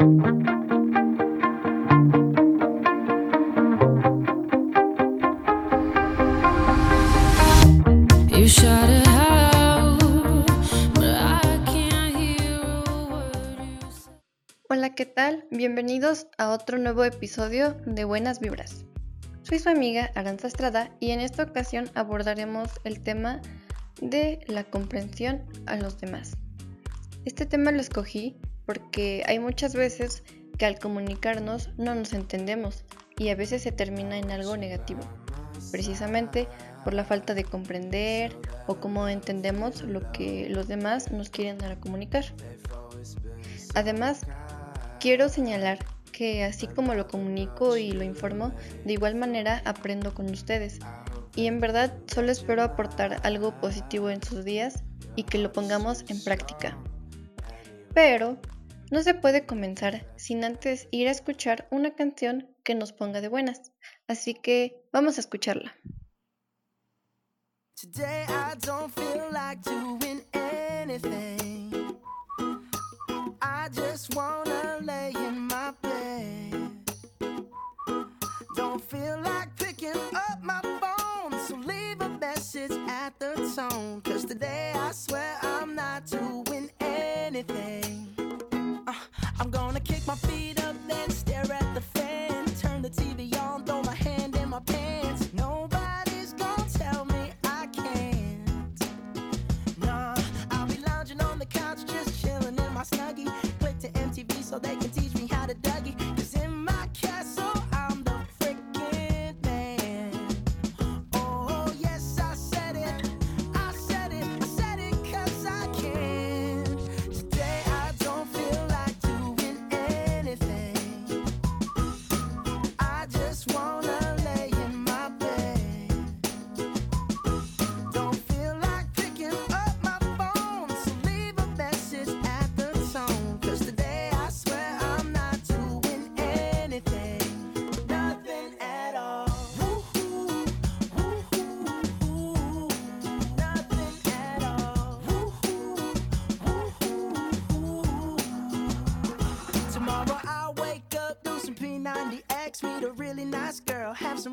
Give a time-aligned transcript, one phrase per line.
[0.00, 0.14] Hola,
[14.94, 15.46] ¿qué tal?
[15.50, 18.84] Bienvenidos a otro nuevo episodio de Buenas Vibras.
[19.42, 23.42] Soy su amiga Aranza Estrada y en esta ocasión abordaremos el tema
[24.00, 26.36] de la comprensión a los demás.
[27.24, 28.36] Este tema lo escogí
[28.68, 30.22] porque hay muchas veces
[30.58, 32.84] que al comunicarnos no nos entendemos
[33.16, 35.00] y a veces se termina en algo negativo,
[35.70, 36.46] precisamente
[36.84, 41.72] por la falta de comprender o cómo entendemos lo que los demás nos quieren dar
[41.72, 42.26] a comunicar.
[43.74, 44.26] Además,
[45.00, 45.78] Quiero señalar
[46.10, 48.52] que así como lo comunico y lo informo,
[48.84, 50.80] de igual manera aprendo con ustedes.
[51.36, 54.82] Y en verdad solo espero aportar algo positivo en sus días
[55.14, 56.76] y que lo pongamos en práctica.
[57.94, 58.38] Pero
[58.90, 63.28] no se puede comenzar sin antes ir a escuchar una canción que nos ponga de
[63.28, 63.72] buenas.
[64.06, 65.74] Así que vamos a escucharla.
[73.68, 76.70] I just wanna lay in my bed.
[78.56, 84.00] Don't feel like picking up my phone, so leave a message at the tone.
[84.00, 87.87] Cause today I swear I'm not doing anything.
[90.08, 90.57] My feet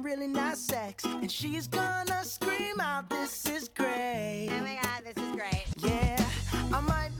[0.05, 1.03] really nice sex.
[1.03, 4.49] And she's gonna scream out, This is great.
[4.51, 5.65] Oh my god, this is great.
[5.79, 6.17] Yeah,
[6.73, 7.11] I might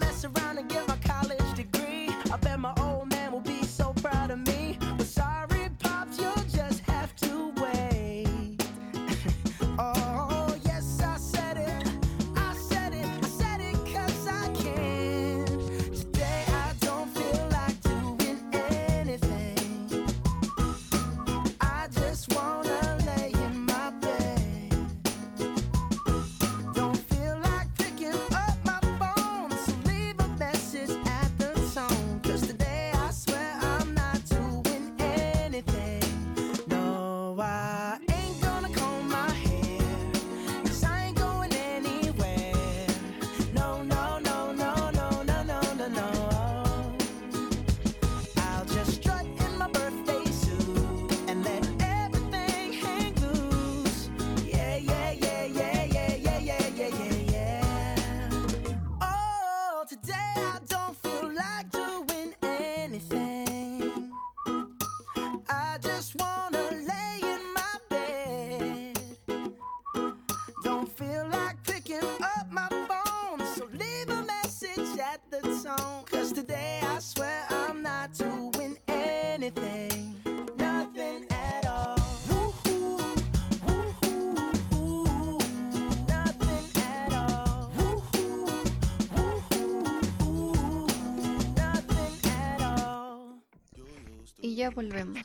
[94.70, 95.20] volvemos.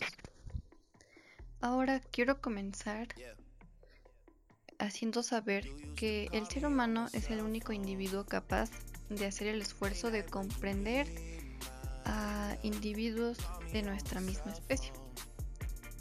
[1.61, 3.09] Ahora quiero comenzar
[4.79, 8.71] haciendo saber que el ser humano es el único individuo capaz
[9.11, 11.07] de hacer el esfuerzo de comprender
[12.05, 13.39] a individuos
[13.73, 14.93] de nuestra misma especie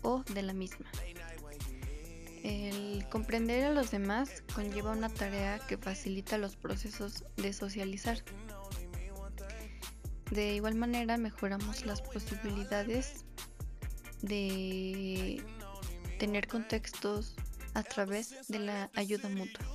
[0.02, 0.88] o de la misma.
[2.44, 8.24] El comprender a los demás conlleva una tarea que facilita los procesos de socializar.
[10.32, 13.26] De igual manera mejoramos las posibilidades
[14.22, 15.44] de
[16.20, 17.36] tener contextos
[17.74, 19.66] a través de la ayuda mutua.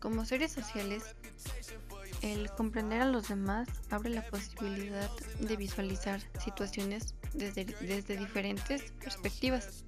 [0.00, 1.02] Como seres sociales,
[2.22, 5.08] El comprender a los demás abre la posibilidad
[5.40, 9.84] de visualizar situaciones desde, desde diferentes perspectivas.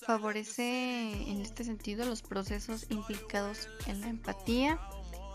[0.00, 4.78] Favorece en este sentido los procesos implicados en la empatía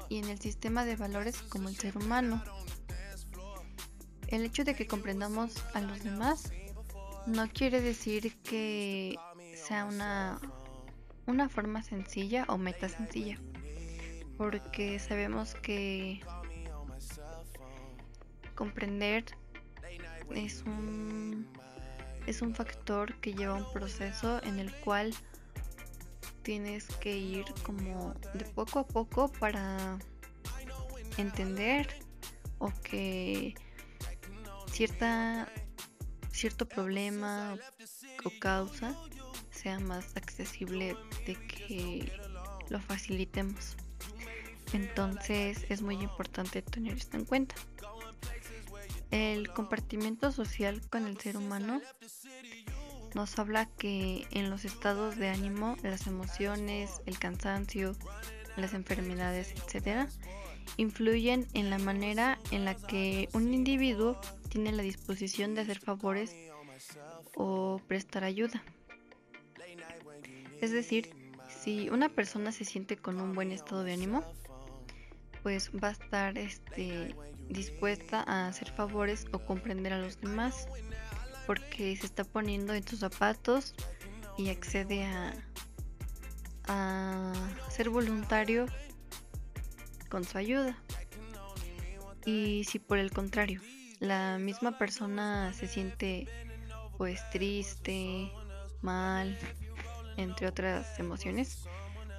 [0.10, 2.42] y en el sistema de valores como el ser humano.
[4.28, 6.52] El hecho de que comprendamos a los demás
[7.28, 9.16] no quiere decir que
[9.56, 10.40] sea una,
[11.26, 13.40] una forma sencilla o meta sencilla
[14.38, 16.20] porque sabemos que
[18.56, 19.26] comprender
[20.34, 21.48] es un
[22.28, 25.14] es un factor que lleva un proceso en el cual
[26.42, 30.00] tienes que ir como de poco a poco para
[31.18, 31.88] entender
[32.58, 33.54] o que
[34.76, 35.48] cierta
[36.34, 37.58] cierto problema
[38.26, 38.94] o causa
[39.50, 42.12] sea más accesible de que
[42.68, 43.78] lo facilitemos.
[44.74, 47.56] Entonces es muy importante tener esto en cuenta.
[49.12, 51.80] El compartimiento social con el ser humano
[53.14, 57.96] nos habla que en los estados de ánimo, las emociones, el cansancio,
[58.58, 60.10] las enfermedades, etc.,
[60.76, 64.20] influyen en la manera en la que un individuo
[64.56, 66.34] tiene la disposición de hacer favores
[67.36, 68.64] o prestar ayuda.
[70.62, 71.14] Es decir,
[71.50, 74.24] si una persona se siente con un buen estado de ánimo,
[75.44, 77.14] pues va a estar este,
[77.50, 80.70] dispuesta a hacer favores o comprender a los demás
[81.46, 83.74] porque se está poniendo en sus zapatos
[84.38, 85.34] y accede a,
[86.70, 87.34] a
[87.70, 88.68] ser voluntario
[90.08, 90.82] con su ayuda.
[92.26, 93.60] Y si por el contrario,
[94.00, 96.28] la misma persona se siente
[96.98, 98.32] pues triste,
[98.82, 99.38] mal,
[100.18, 101.66] entre otras emociones,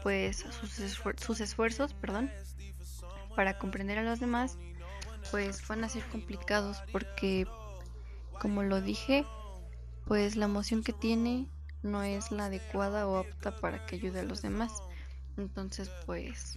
[0.03, 2.31] pues sus, esfuerzos, perdón,
[3.35, 4.59] para comprender a los demás,
[5.31, 7.47] pues van a ser complicados porque,
[8.41, 9.25] como lo dije,
[10.07, 11.49] pues la emoción que tiene
[11.83, 14.73] no es la adecuada o apta para que ayude a los demás.
[15.37, 16.57] Entonces, pues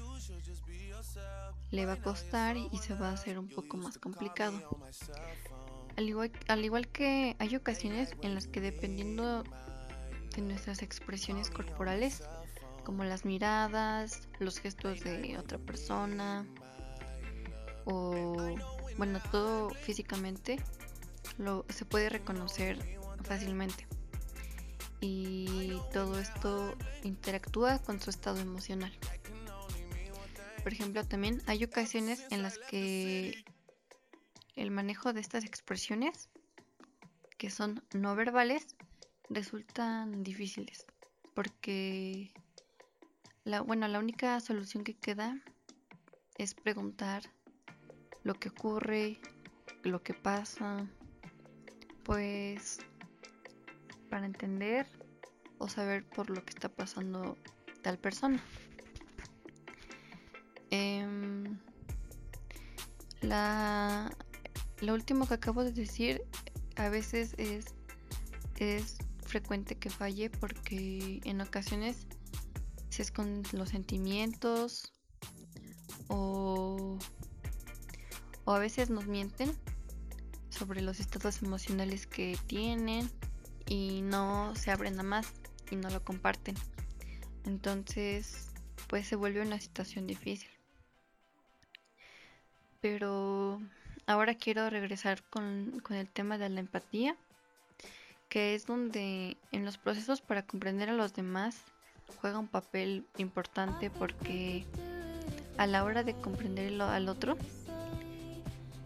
[1.72, 4.80] le va a costar y se va a hacer un poco más complicado.
[5.98, 9.44] Al igual, al igual que hay ocasiones en las que dependiendo
[10.36, 12.24] de nuestras expresiones corporales,
[12.84, 16.48] como las miradas, los gestos de otra persona,
[17.86, 18.36] o
[18.98, 20.60] bueno, todo físicamente
[21.38, 23.88] lo, se puede reconocer fácilmente.
[25.02, 28.92] Y todo esto interactúa con su estado emocional.
[30.70, 33.44] Por ejemplo, también hay ocasiones en las que
[34.56, 36.30] el manejo de estas expresiones,
[37.40, 38.76] que son no verbales,
[39.32, 40.86] resultan difíciles.
[41.34, 42.32] Porque
[43.46, 45.42] la, bueno, la única solución que queda
[46.38, 47.24] es preguntar
[48.22, 49.20] lo que ocurre,
[49.82, 50.88] lo que pasa,
[52.04, 52.78] pues
[54.12, 54.86] para entender
[55.58, 57.40] o saber por lo que está pasando
[57.82, 58.40] tal persona.
[63.22, 64.12] La,
[64.82, 66.22] lo último que acabo de decir
[66.76, 67.66] a veces es,
[68.58, 72.08] es frecuente que falle porque en ocasiones
[72.90, 74.92] se esconden los sentimientos
[76.08, 76.98] o
[78.50, 79.56] o a veces nos mienten
[80.50, 83.08] sobre los estados emocionales que tienen
[83.68, 85.28] y no se abren a más
[85.70, 86.56] y no lo comparten.
[87.46, 88.48] Entonces,
[88.88, 90.50] pues se vuelve una situación difícil.
[92.82, 93.62] Pero
[94.06, 97.16] ahora quiero regresar con, con, el tema de la empatía,
[98.30, 101.62] que es donde en los procesos para comprender a los demás
[102.22, 104.66] juega un papel importante porque
[105.58, 107.38] a la hora de comprender al otro,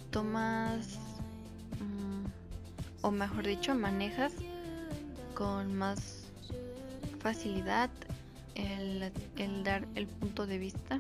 [0.10, 1.00] tomas,
[1.80, 2.26] mm,
[3.02, 4.34] o mejor dicho, manejas
[5.36, 6.32] con más
[7.20, 7.90] facilidad
[8.56, 9.12] el,
[9.64, 11.00] dar el punto de vista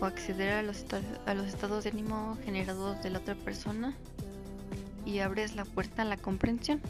[0.00, 0.84] o acceder a los,
[1.26, 3.94] a los estados de ánimo generados de la otra persona
[5.04, 6.80] y abres la puerta a la comprensión.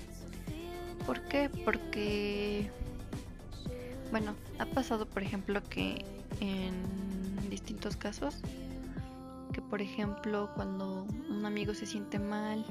[1.07, 1.51] ¿Por qué?
[1.65, 2.71] Porque,
[4.11, 6.05] bueno, ha pasado por ejemplo que
[6.41, 6.73] en
[7.51, 8.37] distintos casos
[9.53, 12.65] que por ejemplo cuando un amigo se siente mal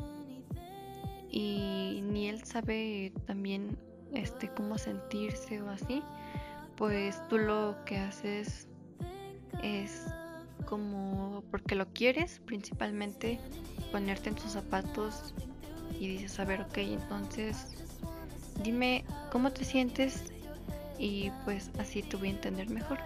[1.30, 3.78] y ni él sabe también
[4.14, 6.02] este cómo sentirse o así,
[6.76, 8.68] pues tú lo que haces
[9.62, 10.08] es
[10.70, 13.40] como porque lo quieres principalmente
[13.92, 15.34] ponerte en sus zapatos
[16.00, 17.86] y dices a ver ok entonces
[18.64, 20.32] dime cómo te sientes
[21.00, 23.00] y pues así te voy a entender mejor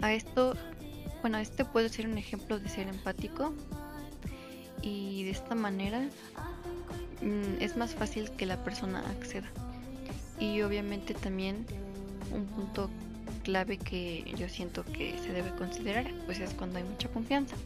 [0.00, 0.54] a esto
[1.22, 3.54] bueno, este puede ser un ejemplo de ser empático
[4.82, 6.00] y de esta manera
[7.22, 9.48] mm, es más fácil que la persona acceda.
[10.40, 11.64] Y obviamente también
[12.34, 12.90] un punto
[13.42, 17.56] clave que yo siento que se debe considerar pues es cuando hay mucha confianza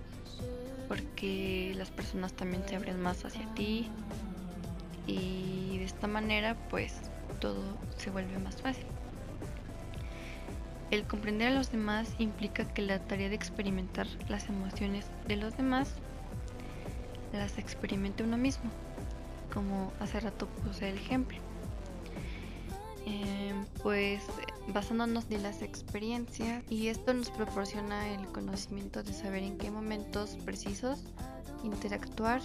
[0.88, 3.88] porque las personas también se abren más hacia ti
[5.06, 6.95] y de esta manera pues
[7.40, 7.62] todo
[7.97, 8.87] se vuelve más fácil.
[10.90, 15.56] El comprender a los demás implica que la tarea de experimentar las emociones de los
[15.56, 15.90] demás
[17.33, 18.71] las experimente uno mismo,
[19.52, 21.38] como hace rato puse el ejemplo.
[23.04, 23.52] Eh,
[23.83, 24.23] pues
[24.73, 30.37] basándonos de las experiencias y esto nos proporciona el conocimiento de saber en qué momentos
[30.44, 31.04] precisos
[31.62, 32.40] interactuar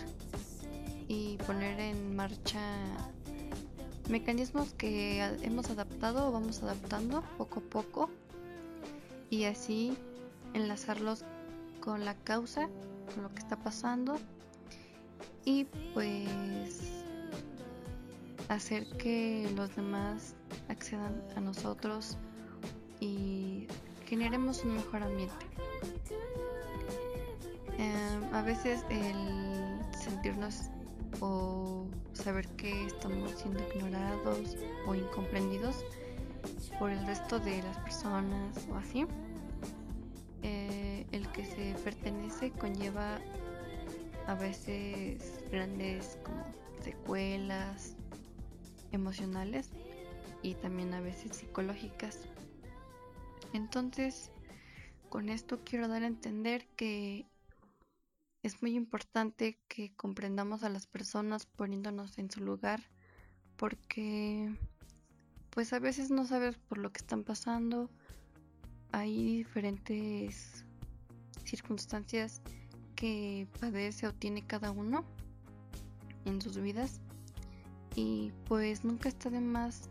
[1.08, 2.62] y poner en marcha
[4.10, 8.10] mecanismos que hemos adaptado o vamos adaptando poco a poco
[9.30, 9.98] y así
[10.54, 11.24] enlazarlos
[11.80, 12.70] con la causa,
[13.14, 14.18] con lo que está pasando.
[15.46, 17.01] Y pues
[18.56, 20.36] hacer que los demás
[20.68, 22.18] accedan a nosotros
[23.00, 23.68] y
[24.06, 25.46] generemos un mejor ambiente.
[27.78, 30.70] Em, a veces el sentirnos
[31.22, 35.86] o saber que estamos siendo ignorados o incomprendidos
[36.78, 39.06] por el resto de las personas o así,
[40.44, 43.20] eh, el que se pertenece conlleva
[44.28, 46.44] a veces grandes como
[46.84, 47.91] secuelas
[48.92, 49.70] emocionales
[50.42, 52.20] y también a veces psicológicas.
[53.54, 54.32] Entonces,
[55.10, 57.26] con esto quiero dar a entender que
[58.44, 62.82] es muy importante que comprendamos a las personas poniéndonos en su lugar
[63.58, 64.52] porque
[65.52, 67.90] pues a veces no sabes por lo que están pasando.
[68.92, 70.66] Hay diferentes
[71.44, 72.42] circunstancias
[72.96, 75.06] que padece o tiene cada uno
[76.26, 77.02] en sus vidas
[77.96, 79.90] y pues nunca está de más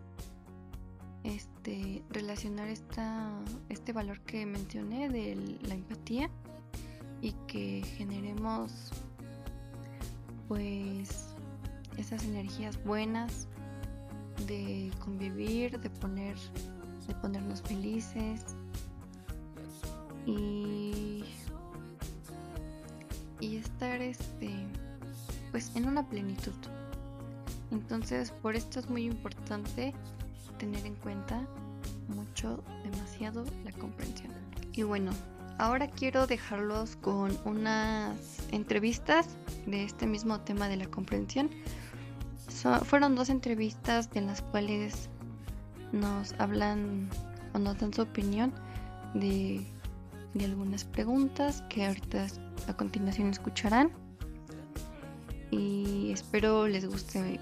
[1.24, 3.30] este relacionar esta,
[3.68, 6.30] este valor que mencioné de la empatía
[7.20, 8.90] y que generemos
[10.48, 11.26] pues
[11.98, 13.48] esas energías buenas
[14.46, 16.36] de convivir, de poner
[17.06, 18.44] de ponernos felices
[20.26, 21.24] y
[23.40, 24.50] y estar este
[25.50, 26.54] pues en una plenitud.
[27.70, 29.94] Entonces, por esto es muy importante
[30.58, 31.46] tener en cuenta
[32.08, 34.32] mucho, demasiado la comprensión.
[34.72, 35.12] Y bueno,
[35.58, 38.16] ahora quiero dejarlos con unas
[38.50, 39.36] entrevistas
[39.66, 41.50] de este mismo tema de la comprensión.
[42.84, 45.08] fueron dos entrevistas de las cuales
[45.92, 47.08] nos hablan
[47.54, 48.52] o nos dan su opinión
[49.14, 49.60] de,
[50.34, 52.26] de algunas preguntas que ahorita
[52.68, 53.90] a continuación escucharán.
[55.50, 57.40] Y espero les guste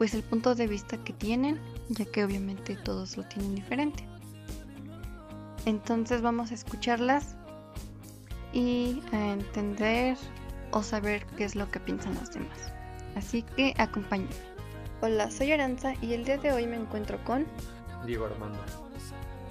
[0.00, 4.02] pues el punto de vista que tienen, ya que obviamente todos lo tienen diferente.
[5.66, 7.36] Entonces vamos a escucharlas
[8.54, 10.16] y a entender
[10.70, 12.72] o saber qué es lo que piensan los demás.
[13.14, 14.34] Así que acompáñenme.
[15.02, 17.46] Hola, soy Aranza y el día de hoy me encuentro con
[18.06, 18.58] Diego Armando.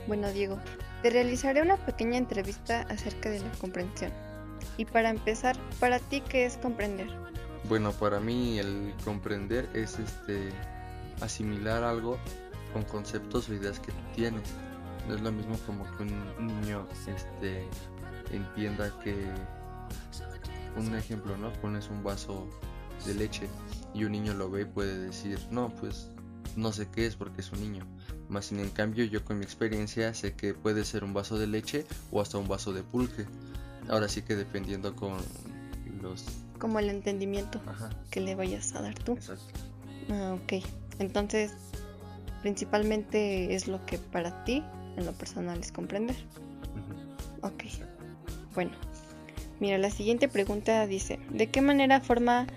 [0.08, 0.58] Bueno, Diego,
[1.04, 4.12] te realizaré una pequeña entrevista acerca de la comprensión.
[4.78, 7.08] Y para empezar, para ti, ¿qué es comprender?
[7.70, 10.50] Bueno, para mí el comprender es este
[11.22, 12.18] asimilar algo
[12.74, 14.42] con conceptos o ideas que tienes.
[15.08, 17.68] No es lo mismo como que un niño este
[18.32, 19.16] entienda que
[20.76, 21.54] un ejemplo, ¿no?
[21.62, 22.48] Pones un vaso
[23.06, 23.48] de leche
[23.94, 26.10] y un niño lo ve y puede decir, "No, pues
[26.56, 27.86] no sé qué es porque es un niño."
[28.30, 31.46] Más sin en cambio, yo con mi experiencia sé que puede ser un vaso de
[31.46, 33.28] leche o hasta un vaso de pulque.
[33.90, 35.18] Ahora sí que dependiendo con
[36.02, 36.26] los
[36.60, 37.60] como el entendimiento
[38.12, 39.14] que le vayas a dar tú.
[39.14, 39.60] Exacto.
[40.12, 40.64] Ah, ok.
[41.00, 41.54] Entonces,
[42.42, 44.64] principalmente es lo que para ti,
[44.98, 46.16] en lo personal, es comprender.
[47.42, 47.64] Ok.
[48.54, 48.72] Bueno,
[49.60, 52.48] mira, la siguiente pregunta dice, ¿de qué manera forma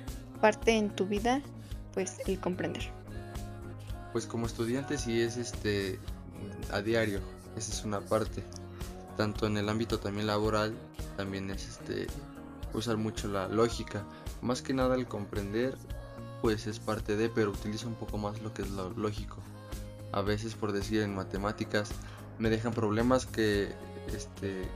[0.40, 1.40] parte en tu vida,
[1.94, 2.90] pues, el comprender?
[4.12, 5.99] Pues como estudiante sí es este
[6.71, 7.21] a diario,
[7.56, 8.42] esa es una parte.
[9.16, 10.75] Tanto en el ámbito también laboral,
[11.16, 12.06] también es este
[12.74, 14.04] usar mucho la lógica.
[14.40, 15.76] Más que nada el comprender,
[16.40, 19.36] pues es parte de, pero utiliza un poco más lo que es lo lógico.
[20.12, 21.90] A veces, por decir en matemáticas,
[22.38, 23.72] me dejan problemas que
[24.14, 24.68] este,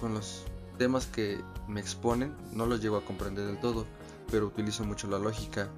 [0.00, 0.44] con los
[0.78, 3.86] temas que me exponen no los llego a comprender del todo,
[4.30, 5.68] pero utilizo mucho la lógica.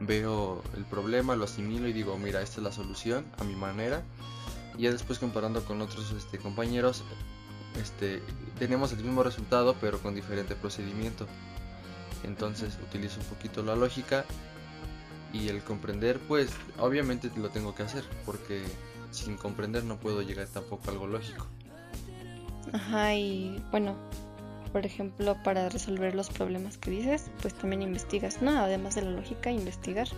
[0.00, 4.02] Veo el problema, lo asimilo y digo, mira, esta es la solución a mi manera.
[4.78, 7.04] Y ya después comparando con otros este, compañeros,
[7.78, 8.22] este,
[8.58, 11.26] tenemos el mismo resultado pero con diferente procedimiento.
[12.24, 14.24] Entonces utilizo un poquito la lógica
[15.32, 18.62] y el comprender, pues obviamente lo tengo que hacer porque
[19.10, 21.46] sin comprender no puedo llegar tampoco a algo lógico.
[22.72, 23.96] Ajá, y bueno,
[24.72, 28.50] por ejemplo, para resolver los problemas que dices, pues también investigas, ¿no?
[28.50, 30.08] Además de la lógica, investigar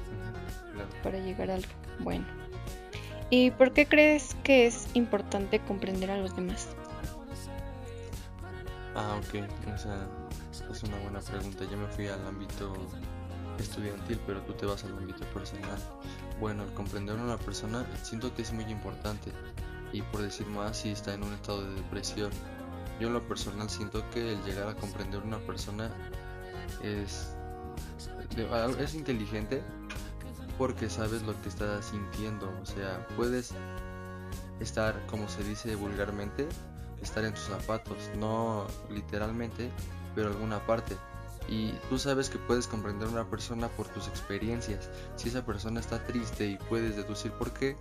[1.02, 2.26] para llegar a algo bueno.
[3.30, 6.68] ¿Y por qué crees que es importante comprender a los demás?
[8.94, 9.34] Ah, ok,
[9.74, 10.06] esa
[10.70, 11.64] es una buena pregunta.
[11.64, 12.74] Yo me fui al ámbito
[13.58, 15.78] estudiantil, pero tú te vas al ámbito personal.
[16.38, 19.32] Bueno, el comprender a una persona siento que es muy importante
[19.92, 22.30] y por decir más si está en un estado de depresión.
[23.00, 25.90] Yo en lo personal siento que el llegar a comprender a una persona
[26.82, 27.34] es,
[28.78, 29.62] es inteligente
[30.58, 32.52] porque sabes lo que está sintiendo.
[32.62, 33.54] O sea, puedes
[34.60, 36.46] estar, como se dice vulgarmente,
[37.02, 39.70] estar en tus zapatos, no literalmente,
[40.14, 40.96] pero alguna parte.
[41.48, 44.88] Y tú sabes que puedes comprender a una persona por tus experiencias.
[45.16, 47.76] Si esa persona está triste y puedes deducir por qué,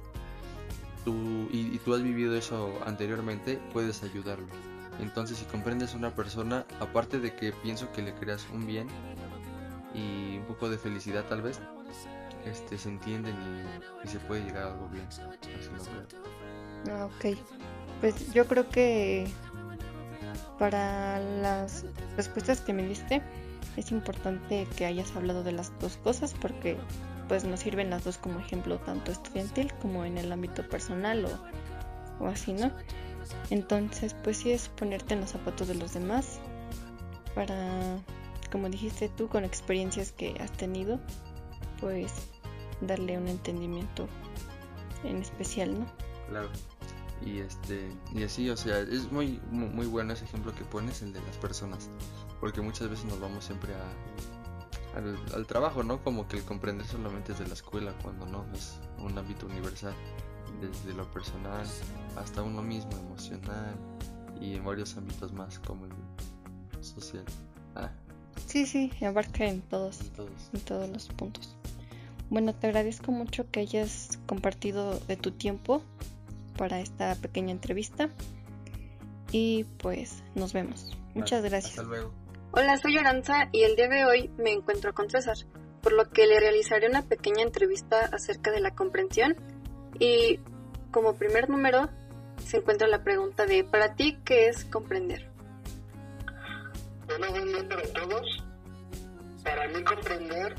[1.06, 1.14] tú,
[1.52, 4.48] y, tú has vivido eso anteriormente, puedes ayudarlo.
[5.00, 8.88] Entonces si comprendes a una persona, aparte de que pienso que le creas un bien
[9.94, 11.60] y un poco de felicidad tal vez,
[12.46, 13.36] este, se entienden
[14.04, 15.08] y, se puede llegar a algo bien.
[16.90, 17.38] Ah, ok.
[18.02, 19.28] Pues yo creo que
[20.60, 21.86] para las
[22.18, 23.22] respuestas que me diste
[23.78, 26.78] es importante que hayas hablado de las dos cosas porque
[27.28, 32.24] pues nos sirven las dos como ejemplo tanto estudiantil como en el ámbito personal o,
[32.24, 32.72] o así, ¿no?
[33.50, 36.40] Entonces pues sí es ponerte en los zapatos de los demás
[37.36, 37.98] para,
[38.52, 41.00] como dijiste tú, con experiencias que has tenido,
[41.80, 42.12] pues
[42.82, 44.08] darle un entendimiento
[45.04, 45.86] en especial, ¿no?
[46.30, 46.50] Claro.
[47.26, 51.14] Y este y así, o sea, es muy muy bueno ese ejemplo que pones el
[51.14, 51.90] de las personas,
[52.40, 53.86] porque muchas veces nos vamos siempre a
[55.34, 56.04] al, trabajo, ¿no?
[56.04, 59.94] Como que el comprender solamente es de la escuela, cuando no es un ámbito universal,
[60.60, 61.66] desde lo personal
[62.18, 63.76] hasta uno mismo, emocional
[64.40, 65.92] y en varios ámbitos más como el
[66.84, 67.24] social.
[67.76, 67.92] Ah.
[68.48, 71.56] Sí, sí, abarca en todos, en todos, en todos los puntos.
[72.30, 75.82] Bueno, te agradezco mucho que hayas compartido de tu tiempo
[76.58, 78.10] para esta pequeña entrevista.
[79.32, 80.98] Y pues nos vemos.
[81.14, 81.80] Muchas gracias.
[81.80, 82.14] Hasta luego.
[82.52, 85.38] Hola, soy Aranza y el día de hoy me encuentro con César,
[85.82, 89.38] por lo que le realizaré una pequeña entrevista acerca de la comprensión.
[90.00, 90.40] Y
[90.92, 91.90] como primer número
[92.46, 95.30] se encuentra la pregunta de, ¿para ti qué es comprender?
[97.08, 98.44] Bueno, buen día para todos.
[99.44, 100.56] Para mí comprender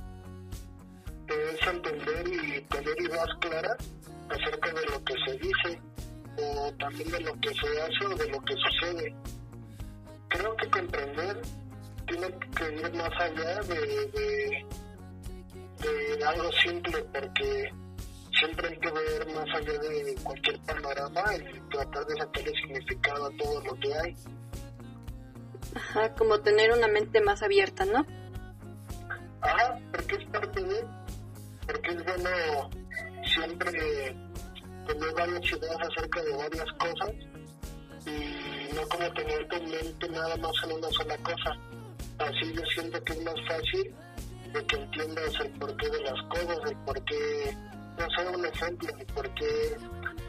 [1.29, 3.77] es entender y tener ideas claras
[4.35, 5.81] acerca de lo que se dice
[6.37, 9.15] o también de lo que se hace o de lo que sucede.
[10.29, 11.43] Creo que comprender
[12.07, 14.67] tiene que ir más allá de, de,
[16.17, 17.73] de algo simple porque
[18.39, 23.37] siempre hay que ver más allá de cualquier panorama y tratar de sacarle significado a
[23.37, 24.17] todo lo que hay.
[25.75, 28.07] Ajá, como tener una mente más abierta, ¿no?
[29.41, 30.85] Ajá, porque es parte de
[31.67, 32.71] porque es bueno
[33.25, 34.17] siempre
[34.87, 37.13] tener varias ideas acerca de varias cosas
[38.07, 41.57] y no como tener tu mente nada más en una sola cosa.
[42.19, 43.95] Así yo siento que es más fácil
[44.53, 47.57] de que entiendas el porqué de las cosas, el porqué,
[47.99, 49.77] no sé, un ejemplo, el porqué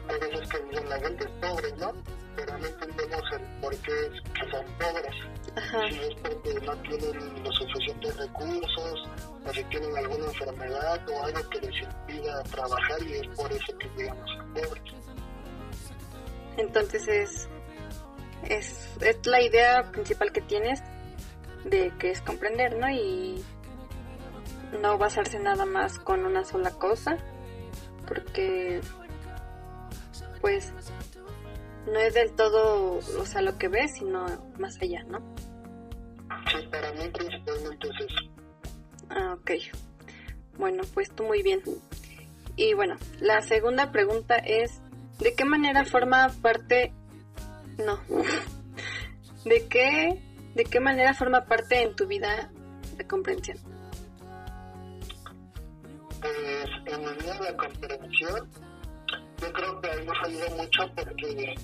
[0.08, 1.92] hay veces que dicen la gente es pobre, ¿no?
[2.36, 5.16] Pero no entendemos el porqué que son pobres.
[5.88, 9.08] Si es porque no tienen los suficientes recursos,
[9.46, 13.78] o si tienen alguna enfermedad o algo que les impida trabajar y es por eso
[13.78, 14.30] que digamos.
[16.56, 17.48] Entonces es,
[18.44, 20.82] es, es la idea principal que tienes
[21.64, 22.88] de que es comprender, ¿no?
[22.90, 23.42] Y
[24.80, 27.16] no basarse nada más con una sola cosa,
[28.06, 28.80] porque
[30.40, 30.72] pues
[31.86, 34.26] no es del todo, o sea, lo que ves, sino
[34.58, 35.18] más allá, ¿no?
[36.50, 38.30] Sí, para mí principalmente es eso.
[39.10, 39.50] Ah, ok.
[40.58, 41.62] Bueno, pues tú muy bien.
[42.56, 44.80] Y bueno, la segunda pregunta es,
[45.18, 46.92] ¿de qué manera forma parte...
[47.78, 48.00] No.
[49.44, 50.20] ¿De qué,
[50.54, 52.50] ¿De qué manera forma parte en tu vida
[52.96, 53.58] de comprensión?
[56.20, 58.48] Pues en mi vida de comprensión,
[59.40, 61.54] yo creo que hemos ayuda mucho porque,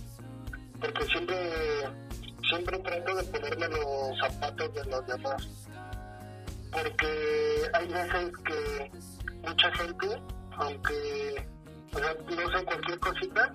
[0.80, 1.36] porque siempre,
[2.48, 5.48] siempre trato de ponerme los zapatos de los demás
[6.70, 7.06] porque
[7.72, 8.90] hay veces que
[9.42, 10.06] mucha gente,
[10.60, 11.46] aunque
[11.92, 13.54] O sea, no sé, cualquier cosita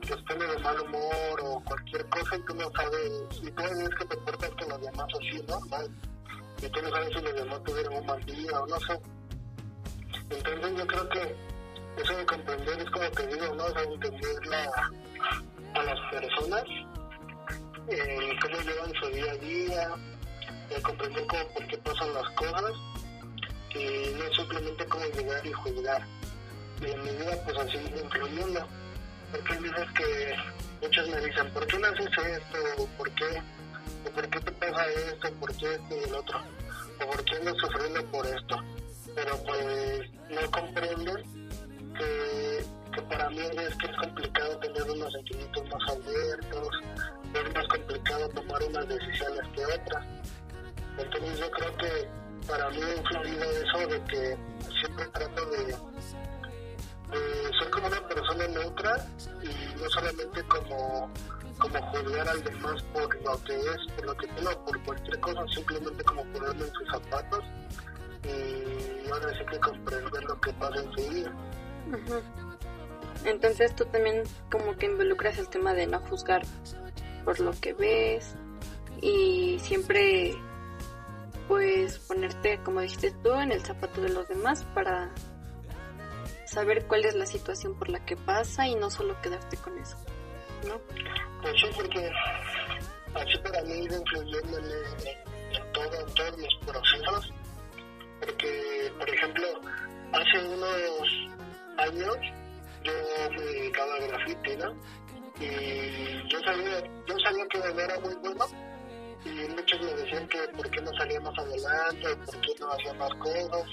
[0.00, 3.88] que pone de mal humor o cualquier cosa y tú no sabes, y tú ves
[3.98, 5.58] que te portas con los demás así, ¿no?
[6.64, 9.00] Y tú no sabes si los demás tuvieron un mal día o no sé.
[10.30, 11.36] Entonces yo creo que
[11.96, 13.64] eso de comprender es como te digo, ¿no?
[13.64, 14.70] O sea, entender la,
[15.74, 16.64] a las personas,
[17.88, 19.88] eh, cómo llevan su día a día,
[20.70, 22.72] eh, comprender cómo, por qué pasan las cosas,
[23.74, 26.06] y no simplemente como llegar y juzgar.
[26.84, 28.66] En mi vida, pues así incluyendo.
[29.30, 30.36] Porque veces que
[30.82, 32.88] muchos me dicen, ¿por qué no haces esto?
[32.98, 33.42] ¿Por qué?
[34.04, 35.32] ¿O por qué te pasa esto?
[35.34, 36.40] ¿Por qué esto y el otro?
[37.00, 38.56] ¿O por qué andas sufriendo por esto?
[39.14, 41.22] Pero pues no comprenden
[41.94, 42.64] que,
[42.94, 46.68] que para mí es que es complicado tener unos sentimientos más abiertos,
[47.34, 50.06] es más complicado tomar unas decisiones que otras.
[50.98, 52.08] Entonces yo creo que
[52.46, 54.36] para mí ha influido eso de que
[54.80, 55.76] siempre trato de,
[57.18, 59.06] de ser como una persona neutra
[59.42, 61.10] y no solamente como
[61.58, 65.46] como juzgar al demás por lo que es, por lo que tiene por cualquier cosa,
[65.54, 67.44] simplemente como ponerme en sus zapatos
[68.24, 71.32] y ahora sí que comprender lo que pasa en su vida.
[73.24, 76.42] Entonces tú también como que involucras el tema de no juzgar
[77.24, 78.34] por lo que ves
[79.00, 80.34] y siempre
[81.48, 85.10] pues ponerte, como dijiste tú, en el zapato de los demás para
[86.52, 89.96] saber cuál es la situación por la que pasa y no solo quedarte con eso,
[90.68, 90.78] ¿no?
[91.40, 92.10] Pues sí, porque
[93.14, 97.32] así para mí ido influyendo en, todo, en todos los procesos,
[98.20, 99.46] porque, por ejemplo,
[100.12, 101.32] hace unos
[101.78, 102.16] años
[102.84, 102.92] yo
[103.30, 104.74] me dedicaba a grafiti, ¿no?
[105.40, 108.71] Y yo sabía, yo sabía que no era muy bueno
[109.24, 112.94] y muchos me decían que por qué no salía más adelante, por qué no hacía
[112.94, 113.68] más cosas,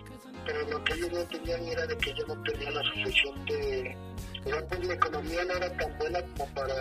[0.46, 3.98] pero lo que ellos no entendían era de que yo no tenía la suficiente,
[4.46, 6.76] o sea, pues mi economía no era tan buena como para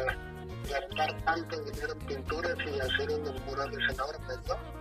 [0.69, 4.79] gastar tanto dinero en pinturas y hacer unos murales enormes, ¿no?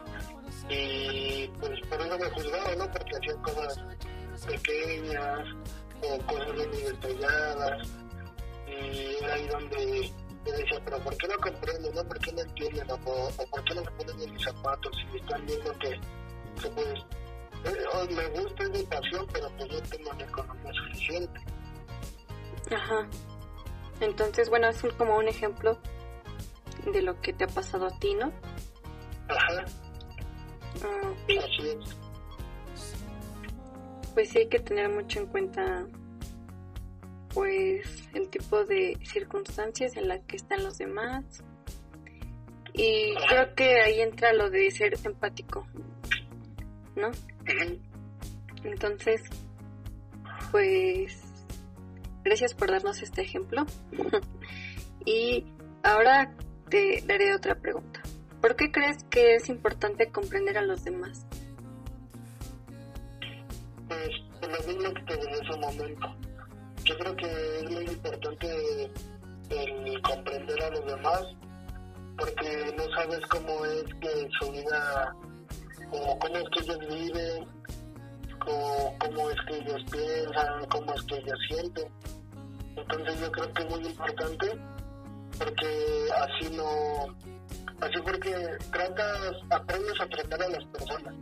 [0.70, 2.92] Y pues por eso me juzgaban, ¿no?
[2.92, 3.80] Porque hacían cosas
[4.46, 5.48] pequeñas
[6.02, 7.88] o cosas muy detalladas
[8.68, 10.12] y era ahí donde
[10.48, 12.04] yo decía, pero ¿por qué no comprenden, no?
[12.04, 12.92] ¿Por qué no entienden?
[12.92, 15.90] O, o ¿por qué no se ponen en mis zapatos y están viendo que,
[16.62, 17.06] que pues,
[17.66, 21.40] eh, me gusta, es mi pasión, pero pues no tengo la economía suficiente.
[22.72, 23.08] Ajá.
[24.00, 25.80] Entonces, bueno, es como un ejemplo
[26.92, 28.32] de lo que te ha pasado a ti, ¿no?
[29.28, 29.66] Ajá.
[30.84, 31.14] Ah.
[31.26, 31.96] Así es.
[34.14, 35.86] Pues sí hay que tener mucho en cuenta
[37.38, 41.24] pues el tipo de circunstancias en las que están los demás
[42.74, 45.68] y creo que ahí entra lo de ser empático,
[46.96, 47.12] ¿no?
[48.64, 49.22] Entonces,
[50.50, 51.22] pues
[52.24, 53.68] gracias por darnos este ejemplo
[55.06, 55.46] y
[55.84, 56.34] ahora
[56.70, 58.02] te daré otra pregunta.
[58.42, 61.28] ¿Por qué crees que es importante comprender a los demás?
[63.88, 64.10] Pues
[64.42, 66.27] lo mismo que en ese momento
[66.88, 68.92] yo creo que es muy importante
[69.50, 71.24] el comprender a los demás
[72.18, 75.14] porque no sabes cómo es que su vida
[75.92, 77.48] o cómo es que ellos viven
[78.48, 81.92] o cómo es que ellos piensan cómo es que ellos sienten.
[82.78, 84.60] Entonces yo creo que es muy importante
[85.38, 87.16] porque así no
[87.82, 88.34] así porque
[88.72, 91.14] tratas aprendes a tratar a las personas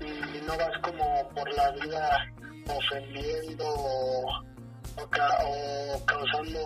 [0.00, 2.32] y no vas como por la vida
[2.68, 6.60] ofendiendo o, ca o causando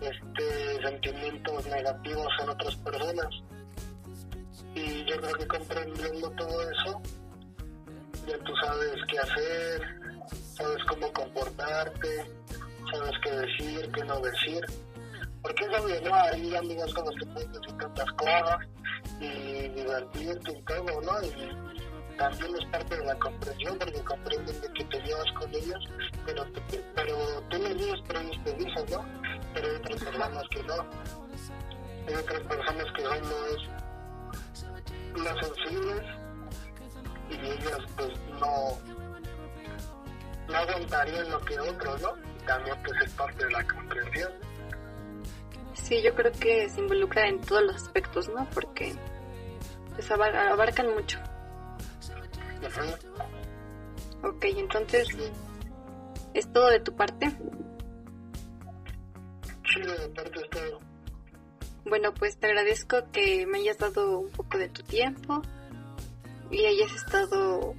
[0.00, 3.28] este sentimientos negativos en otras personas.
[4.74, 7.02] Y yo creo que comprendiendo todo eso
[8.26, 9.82] ya tú sabes qué hacer
[10.54, 12.30] sabes cómo comportarte
[12.92, 14.64] sabes qué decir qué no decir.
[15.42, 18.58] Porque es obvio no hay amigos con los que puedes decir tantas cosas
[19.20, 21.20] y divertirte y todo no
[22.16, 25.88] también es parte de la comprensión porque comprenden de que te llevas con ellos,
[26.24, 26.46] pero,
[26.94, 29.04] pero tú les dices, pero ellos te dicen, ¿no?
[29.54, 30.74] Pero hay otras personas que no.
[32.08, 33.56] Hay otras personas que son más,
[35.18, 36.04] más sensibles
[37.28, 38.78] y ellas pues no,
[40.48, 42.12] no aguantarían lo que otros, ¿no?
[42.46, 44.32] También pues es parte de la comprensión.
[45.74, 48.48] Sí, yo creo que se involucra en todos los aspectos, ¿no?
[48.50, 48.94] Porque
[49.94, 51.18] pues abarcan mucho.
[54.22, 55.08] Ok, entonces,
[56.34, 57.30] ¿es todo de tu parte?
[59.72, 60.80] Sí, de mi parte es todo.
[61.84, 65.42] Bueno, pues te agradezco que me hayas dado un poco de tu tiempo
[66.50, 67.74] y hayas estado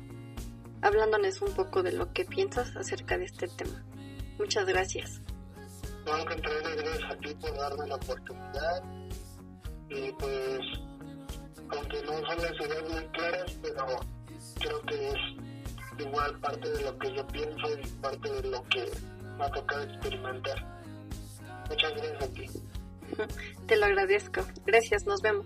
[0.81, 3.83] hablándonos un poco de lo que piensas acerca de este tema.
[4.39, 5.21] Muchas gracias.
[6.05, 8.83] No, al contrario, gracias a ti por darme la oportunidad.
[9.89, 10.59] Y pues,
[11.69, 14.16] aunque no son las ideas muy claras, pero
[14.67, 18.85] creo que es igual parte de lo que yo pienso y parte de lo que
[19.37, 20.65] me ha tocado experimentar.
[21.69, 22.45] Muchas gracias a ti.
[23.67, 24.41] Te lo agradezco.
[24.65, 25.45] Gracias, nos vemos.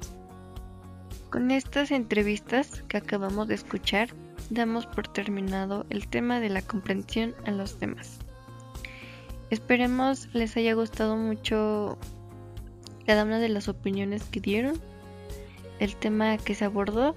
[1.29, 4.09] Con estas entrevistas que acabamos de escuchar,
[4.49, 8.19] damos por terminado el tema de la comprensión a los demás.
[9.49, 11.97] Esperemos les haya gustado mucho
[13.05, 14.79] cada una de las opiniones que dieron,
[15.79, 17.15] el tema que se abordó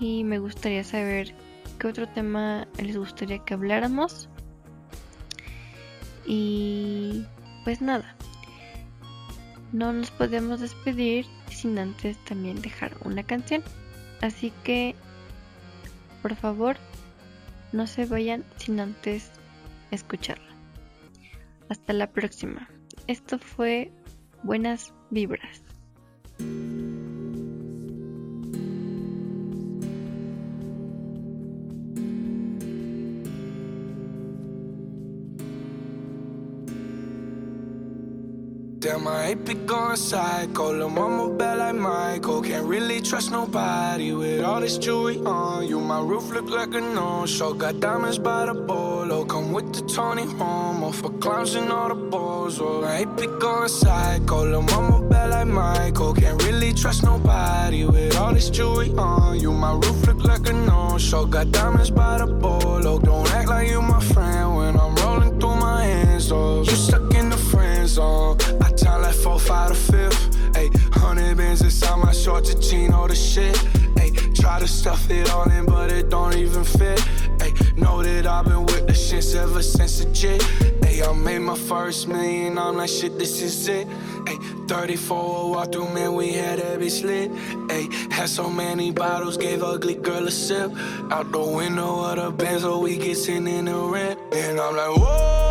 [0.00, 1.34] y me gustaría saber
[1.78, 4.28] qué otro tema les gustaría que habláramos.
[6.26, 7.24] Y
[7.64, 8.16] pues nada,
[9.72, 13.62] no nos podemos despedir sin antes también dejar una canción.
[14.22, 14.94] Así que,
[16.22, 16.76] por favor,
[17.72, 19.30] no se vayan sin antes
[19.90, 20.50] escucharla.
[21.68, 22.68] Hasta la próxima.
[23.06, 23.92] Esto fue
[24.42, 25.62] Buenas Vibras.
[39.00, 40.72] Damn, I ain't be going psycho.
[40.74, 42.42] Lil' mama bad like Michael.
[42.42, 45.80] Can't really trust nobody with all this jewelry on you.
[45.80, 47.54] My roof look like a no-show.
[47.54, 49.24] Got diamonds by the bolo.
[49.24, 52.60] Come with the Tony Homo for clowns and all the balls.
[52.60, 54.44] Oh, I ain't be going psycho.
[54.44, 56.12] Lil' mama bad like Michael.
[56.12, 59.50] Can't really trust nobody with all this jewelry on you.
[59.50, 61.24] My roof look like a no-show.
[61.24, 62.98] Got diamonds by the bolo.
[62.98, 66.30] Don't act like you my friend when I'm rolling through my hands.
[66.30, 68.36] Oh, you stuck in the friend zone.
[69.10, 70.30] Like four, five to fifth.
[70.52, 73.56] Ayy, hundred bands inside my short to jean, all the shit.
[73.96, 77.00] Ayy, try to stuff it all in, but it don't even fit.
[77.38, 80.40] Ayy, know that I've been with the shits ever since the jit.
[80.82, 83.88] Ayy, I made my first million, I'm like, shit, this is it.
[84.26, 87.32] Ayy, 34 walk through, man, we had every bitch lit.
[87.66, 90.70] Ayy, had so many bottles, gave ugly girl a sip.
[91.10, 94.20] Out the window of the Benz, so we get in the rent.
[94.32, 95.49] And I'm like, whoa,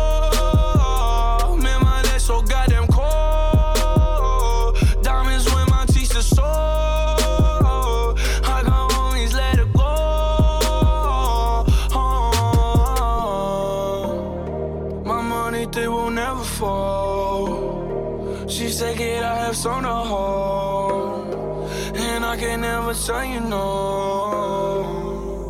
[23.10, 23.66] tell you no.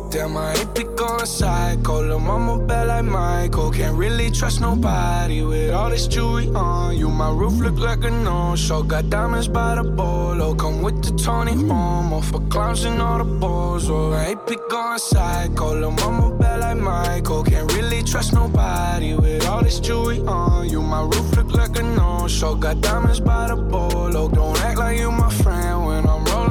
[0.09, 2.01] Damn, I ain't be going psycho.
[2.01, 3.71] Lil' mama bad like Michael.
[3.71, 7.09] Can't really trust nobody with all this jewelry on you.
[7.09, 8.83] My roof look like a no-show.
[8.83, 10.53] Got diamonds by the bolo.
[10.55, 13.89] Come with the Tony Homo for clowns and all the balls.
[13.89, 15.75] Oh, I ain't be going psycho.
[15.79, 17.43] Lil' mama bad like Michael.
[17.43, 20.81] Can't really trust nobody with all this jewelry on you.
[20.81, 22.55] My roof look like a no-show.
[22.55, 24.27] Got diamonds by the bolo.
[24.27, 26.50] Don't act like you my friend when I'm rolling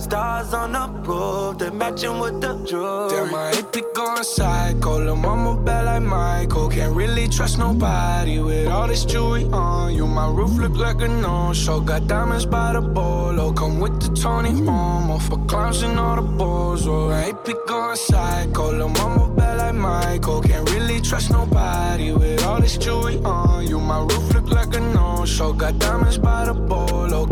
[0.00, 3.10] Stars on the roof, they matching with the jewelry.
[3.10, 4.98] Damn, I be going psycho.
[4.98, 6.70] Lil' mama bad like Michael.
[6.70, 10.06] Can't really trust nobody with all this jewelry on you.
[10.06, 11.80] My roof look like a no-show.
[11.80, 13.52] Got diamonds by the bolo.
[13.52, 16.86] Come with the Tony Homo for clowns and all the balls.
[16.86, 18.72] Oh, I be going psycho.
[18.72, 20.40] Lil' mama bad like Michael.
[20.40, 23.78] Can't really trust nobody with all this jewelry on you.
[23.78, 25.52] My roof look like a no-show.
[25.52, 27.26] Got diamonds by the bolo.